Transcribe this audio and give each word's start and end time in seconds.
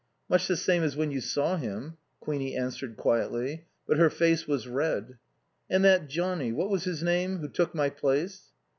"Much 0.27 0.47
the 0.47 0.57
same 0.57 0.81
as 0.81 0.95
when 0.97 1.11
you 1.11 1.21
saw 1.21 1.57
him." 1.57 1.95
Queenie 2.21 2.57
answered 2.57 2.97
quietly, 2.97 3.65
but 3.85 3.97
her 3.99 4.09
face 4.09 4.47
was 4.47 4.67
red. 4.67 5.19
"And 5.69 5.83
that 5.85 6.07
Johnnie 6.09 6.51
what 6.53 6.71
was 6.71 6.85
his 6.85 7.03
name? 7.03 7.37
who 7.37 7.47
took 7.47 7.75
my 7.75 7.91
place?" 7.91 8.49